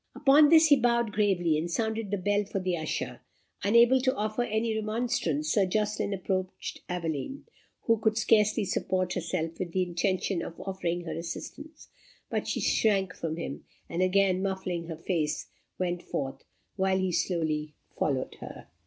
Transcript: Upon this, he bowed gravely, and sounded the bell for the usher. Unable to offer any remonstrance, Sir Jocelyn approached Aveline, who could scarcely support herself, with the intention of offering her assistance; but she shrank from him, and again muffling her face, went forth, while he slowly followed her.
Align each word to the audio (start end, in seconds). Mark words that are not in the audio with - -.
Upon 0.15 0.49
this, 0.49 0.69
he 0.69 0.77
bowed 0.77 1.11
gravely, 1.11 1.59
and 1.59 1.69
sounded 1.69 2.09
the 2.09 2.17
bell 2.17 2.43
for 2.43 2.57
the 2.59 2.75
usher. 2.75 3.21
Unable 3.63 4.01
to 4.01 4.15
offer 4.15 4.41
any 4.41 4.75
remonstrance, 4.75 5.51
Sir 5.51 5.67
Jocelyn 5.67 6.11
approached 6.11 6.81
Aveline, 6.89 7.43
who 7.81 7.99
could 7.99 8.17
scarcely 8.17 8.65
support 8.65 9.13
herself, 9.13 9.59
with 9.59 9.73
the 9.73 9.83
intention 9.83 10.41
of 10.41 10.59
offering 10.59 11.01
her 11.01 11.13
assistance; 11.15 11.89
but 12.31 12.47
she 12.47 12.61
shrank 12.61 13.13
from 13.13 13.35
him, 13.35 13.63
and 13.87 14.01
again 14.01 14.41
muffling 14.41 14.87
her 14.87 14.97
face, 14.97 15.49
went 15.77 16.01
forth, 16.01 16.43
while 16.77 16.97
he 16.97 17.11
slowly 17.11 17.75
followed 17.95 18.37
her. 18.39 18.69